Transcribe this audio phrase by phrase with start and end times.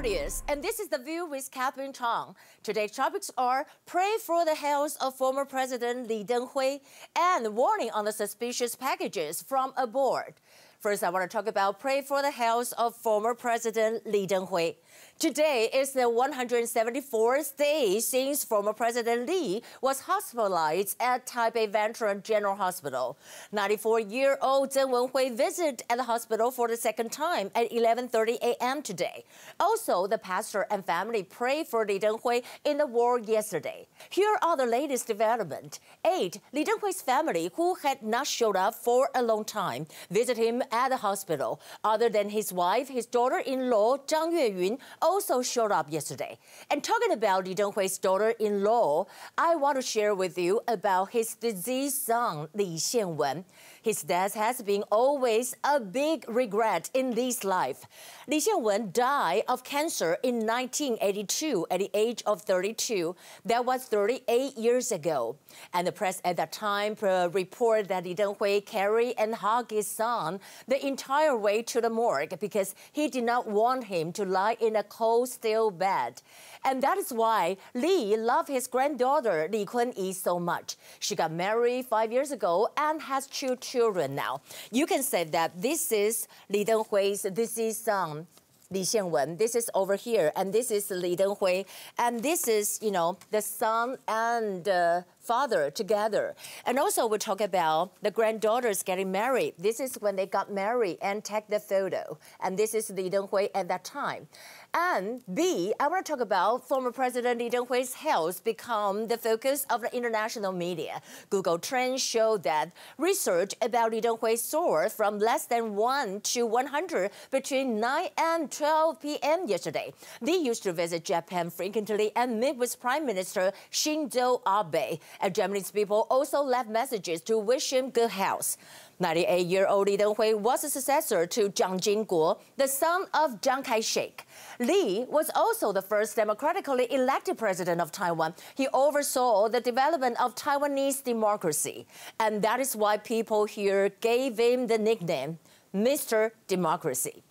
[0.00, 2.34] 30th, and this is The View with Catherine Chang.
[2.62, 6.80] Today's topics are pray for the health of former President Li Denghui
[7.18, 10.32] and warning on the suspicious packages from abroad.
[10.80, 14.76] First, I want to talk about pray for the health of former President Li Denghui.
[15.18, 22.56] Today is the 174th day since former President Li was hospitalized at Taipei Veteran General
[22.56, 23.18] Hospital.
[23.52, 28.80] 94-year-old Zheng Wenhui visited at the hospital for the second time at 11.30 a.m.
[28.80, 29.24] today.
[29.60, 33.86] Also, the pastor and family prayed for Li Denghui in the ward yesterday.
[34.08, 35.80] Here are the latest development.
[36.06, 40.62] Eight, Li Denghui's family, who had not showed up for a long time, visited him
[40.72, 41.60] at the hospital.
[41.84, 46.38] Other than his wife, his daughter-in-law, Zhang Yueyun, also showed up yesterday.
[46.70, 49.06] And talking about Li Denghui's daughter-in-law,
[49.38, 53.44] I want to share with you about his deceased son, Li Xianwen.
[53.82, 57.86] His death has been always a big regret in Li's life.
[58.28, 63.16] Li Xianwen died of cancer in 1982 at the age of 32.
[63.46, 65.36] That was 38 years ago.
[65.72, 69.86] And the press at that time uh, reported that Li Denghui carried and hugged his
[69.86, 74.58] son the entire way to the morgue because he did not want him to lie
[74.60, 76.20] in a cold steel bed.
[76.66, 80.76] And that is why Li loved his granddaughter Li Kunyi so much.
[80.98, 83.69] She got married five years ago and has two children
[84.08, 84.40] now.
[84.70, 88.26] You can say that this is Li Denghui's this is son.
[88.72, 89.36] Li Xianwen.
[89.36, 91.66] This is over here, and this is Li Denghui,
[91.98, 96.34] and this is, you know, the son and uh, father together.
[96.66, 99.54] And also we talk about the granddaughters getting married.
[99.58, 102.18] This is when they got married and take the photo.
[102.40, 104.28] And this is Li Denghui at that time.
[104.72, 109.66] And B, I want to talk about former President Li Denghui's health become the focus
[109.68, 111.02] of the international media.
[111.28, 117.10] Google Trends show that research about Li Denghui soared from less than 1 to 100
[117.32, 119.48] between 9 and 12 p.m.
[119.48, 119.92] yesterday.
[120.20, 125.00] Li used to visit Japan frequently and meet with Prime Minister Shinzo Abe.
[125.20, 128.56] And Japanese people also left messages to wish him good health.
[129.00, 134.26] 98-year-old Li Denghui was a successor to Jiang Jingguo, the son of Chiang Kai-shek.
[134.58, 138.34] Li was also the first democratically elected president of Taiwan.
[138.54, 141.86] He oversaw the development of Taiwanese democracy.
[142.18, 145.38] And that is why people here gave him the nickname,
[145.74, 146.32] Mr.
[146.46, 147.22] Democracy.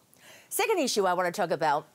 [0.50, 1.86] Second issue I want to talk about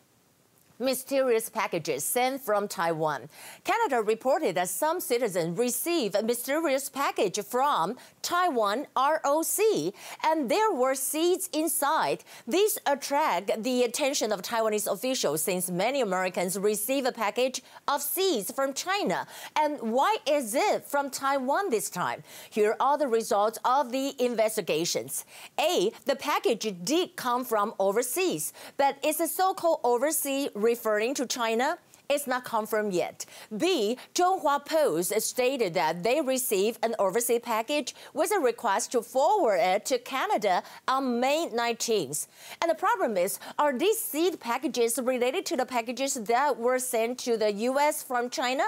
[0.78, 3.28] mysterious packages sent from Taiwan.
[3.64, 10.94] Canada reported that some citizens received a mysterious package from Taiwan ROC, and there were
[10.94, 12.24] seeds inside.
[12.46, 18.50] This attract the attention of Taiwanese officials since many Americans receive a package of seeds
[18.50, 19.26] from China.
[19.56, 22.22] And why is it from Taiwan this time?
[22.50, 25.24] Here are the results of the investigations.
[25.60, 31.78] A, the package did come from overseas, but it's a so-called overseas referring to China
[32.08, 33.24] it's not confirmed yet.
[33.56, 39.56] B, Zhonghua Post stated that they received an overseas package with a request to forward
[39.56, 42.26] it to Canada on May 19th.
[42.60, 47.18] And the problem is, are these seed packages related to the packages that were sent
[47.20, 48.02] to the U.S.
[48.02, 48.64] from China?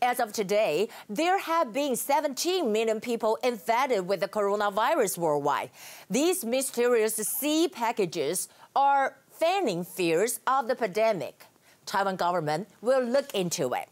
[0.00, 5.70] As of today, there have been 17 million people infected with the coronavirus worldwide.
[6.08, 11.44] These mysterious seed packages are fanning fears of the pandemic.
[11.86, 13.88] Taiwan government will look into it.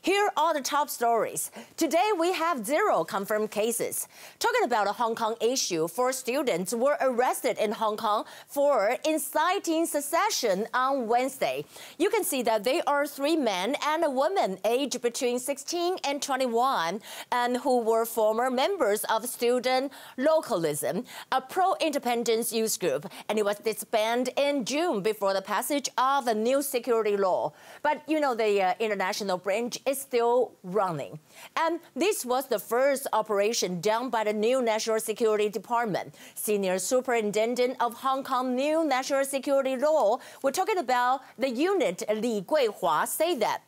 [0.00, 1.50] Here are the top stories.
[1.76, 4.06] Today we have zero confirmed cases.
[4.38, 9.86] Talking about a Hong Kong issue, four students were arrested in Hong Kong for inciting
[9.86, 11.64] secession on Wednesday.
[11.98, 16.22] You can see that they are three men and a woman aged between 16 and
[16.22, 17.00] 21
[17.32, 23.58] and who were former members of Student Localism, a pro-independence youth group, and it was
[23.58, 27.52] disbanded in June before the passage of a new security law.
[27.82, 31.18] But you know the uh, international branch is still running.
[31.56, 36.14] And this was the first operation done by the new National Security Department.
[36.34, 42.42] Senior Superintendent of Hong Kong New National Security Law, we're talking about the unit Li
[42.42, 43.62] Guihua, say that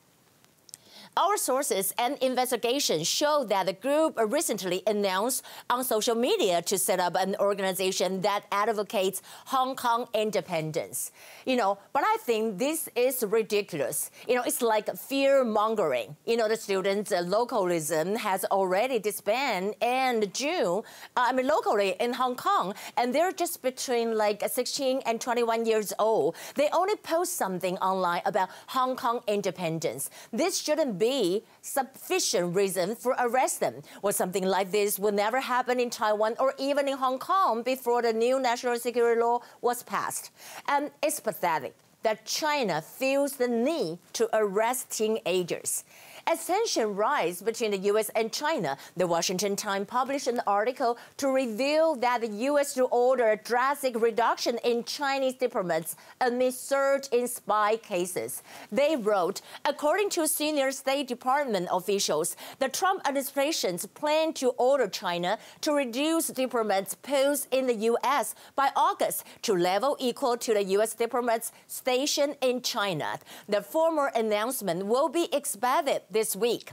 [1.17, 7.01] our sources and investigations show that the group recently announced on social media to set
[7.01, 11.11] up an organization that advocates Hong Kong independence.
[11.45, 14.11] You know, but I think this is ridiculous.
[14.29, 16.17] You know, it's like fear mongering.
[16.27, 20.83] You know, the students' localism has already disbanded in June,
[21.17, 25.67] uh, I mean, locally in Hong Kong, and they're just between like 16 and 21
[25.67, 26.37] years old.
[26.55, 30.11] They only post something online about Hong Kong independence.
[30.33, 33.83] This shouldn't be sufficient reason for arrest them.
[34.03, 38.03] Or something like this would never happen in Taiwan or even in Hong Kong before
[38.03, 40.31] the new national security law was passed.
[40.69, 41.75] And it's pathetic.
[42.03, 45.85] that China feels the need to arrest teenagers.
[46.27, 48.11] As tensions rise between the U.S.
[48.15, 52.75] and China, the Washington Times published an article to reveal that the U.S.
[52.75, 58.43] should order a drastic reduction in Chinese diplomats amid surge in spy cases.
[58.71, 65.39] They wrote, according to senior State Department officials, the Trump administration's plan to order China
[65.63, 68.35] to reduce diplomats posted in the U.S.
[68.55, 70.95] by August to level equal to the U.S.
[70.95, 73.19] diplomats stationed in China.
[73.49, 76.73] The former announcement will be expanded this week.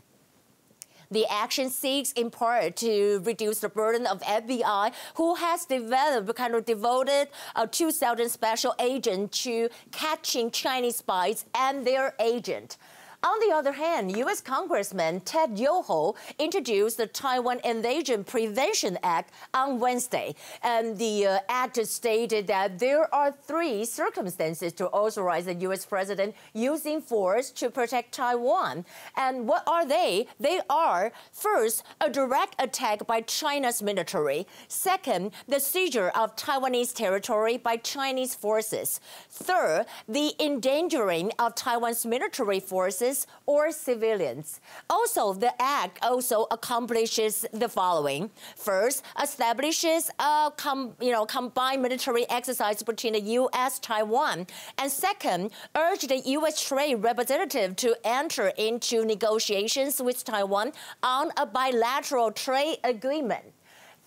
[1.10, 6.54] The action seeks in part to reduce the burden of FBI, who has developed kind
[6.54, 12.78] of devoted uh, a 2,000 special agent to catching Chinese spies and their agent.
[13.24, 14.42] On the other hand, U.S.
[14.42, 20.36] Congressman Ted Yoho introduced the Taiwan Invasion Prevention Act on Wednesday.
[20.62, 25.84] And the uh, act stated that there are three circumstances to authorize the U.S.
[25.84, 28.86] president using force to protect Taiwan.
[29.16, 30.28] And what are they?
[30.40, 34.46] They are, first, a direct attack by China's military.
[34.68, 39.00] Second, the seizure of Taiwanese territory by Chinese forces.
[39.30, 43.07] Third, the endangering of Taiwan's military forces
[43.46, 44.60] or civilians.
[44.90, 48.30] Also, the act also accomplishes the following.
[48.56, 50.52] First, establishes a
[51.00, 53.80] you know, combined military exercise between the U.S.
[53.80, 54.48] Taiwan.
[54.78, 56.62] And second, urge the U.S.
[56.62, 60.72] trade representative to enter into negotiations with Taiwan
[61.04, 63.46] on a bilateral trade agreement.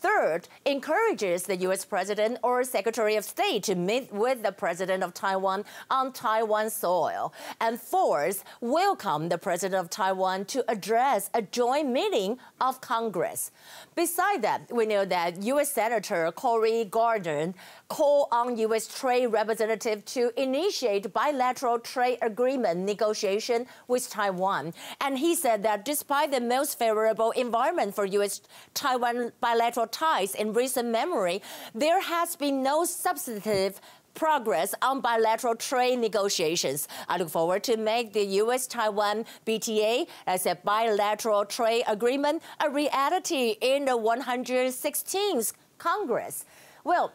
[0.01, 1.85] Third, encourages the U.S.
[1.85, 7.35] President or Secretary of State to meet with the President of Taiwan on Taiwan soil.
[7.61, 13.51] And fourth, welcome the President of Taiwan to address a joint meeting of Congress.
[13.95, 15.71] Besides that, we know that U.S.
[15.71, 17.53] Senator Cory Gardner
[17.89, 18.87] called on U.S.
[18.87, 24.73] Trade Representative to initiate bilateral trade agreement negotiation with Taiwan.
[25.03, 30.89] And he said that despite the most favorable environment for U.S.-Taiwan bilateral ties in recent
[30.89, 31.43] memory,
[31.75, 33.81] there has been no substantive
[34.15, 36.89] progress on bilateral trade negotiations.
[37.09, 43.57] I look forward to make the U.S.-Taiwan BTA as a bilateral trade agreement a reality
[43.61, 46.45] in the 116th Congress.
[46.85, 47.13] Well,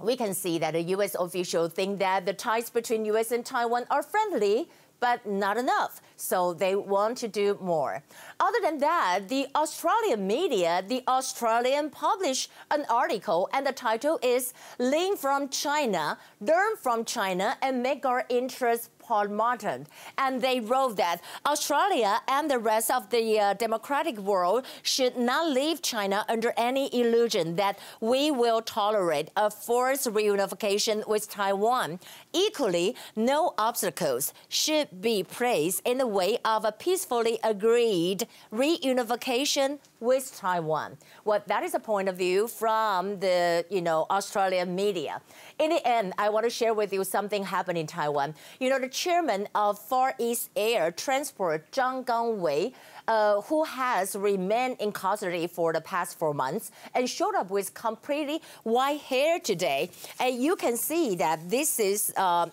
[0.00, 1.16] we can see that the U.S.
[1.18, 3.32] officials think that the ties between U.S.
[3.32, 4.68] and Taiwan are friendly,
[5.00, 6.00] but not enough.
[6.16, 8.02] So they want to do more.
[8.40, 14.54] Other than that, the Australian media, the Australian published an article and the title is
[14.78, 19.86] Learn from China, Learn from China and Make Our Interests Paul Martin.
[20.18, 25.50] And they wrote that Australia and the rest of the uh, democratic world should not
[25.50, 31.98] leave China under any illusion that we will tolerate a forced reunification with Taiwan.
[32.34, 40.36] Equally, no obstacles should be placed in the way of a peacefully agreed reunification with
[40.36, 40.96] Taiwan.
[41.24, 45.20] Well, that is a point of view from the, you know, Australian media.
[45.58, 48.34] In the end, I want to share with you something happened in Taiwan.
[48.60, 52.72] You know, the chairman of Far East Air Transport, Zhang Gangwei,
[53.06, 57.72] uh, who has remained in custody for the past four months and showed up with
[57.74, 59.90] completely white hair today.
[60.18, 62.46] And you can see that this is uh,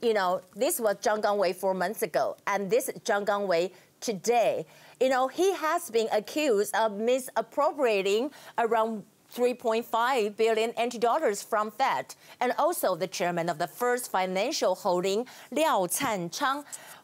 [0.00, 3.70] you know, this was Zhang Gangwei four months ago, and this is Zhang Gangwei
[4.00, 4.64] today.
[5.00, 9.04] You know, he has been accused of misappropriating around
[9.34, 15.26] 3.5 billion NT dollars from Fed, and also the chairman of the First Financial Holding,
[15.50, 16.30] Liao Chang,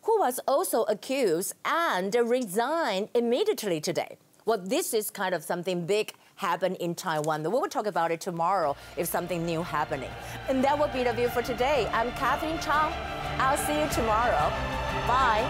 [0.03, 4.17] who was also accused and resigned immediately today.
[4.47, 7.43] Well, this is kind of something big happened in Taiwan.
[7.43, 10.11] We will talk about it tomorrow if something new happening.
[10.49, 11.89] And that will be the view for today.
[11.93, 12.93] I'm Catherine Chang.
[13.39, 14.53] I'll see you tomorrow.
[15.07, 15.45] Bye.